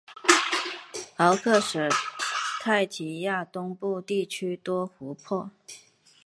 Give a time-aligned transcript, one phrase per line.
[1.17, 1.87] 奥克施
[2.63, 5.51] 泰提亚东部地区多湖泊。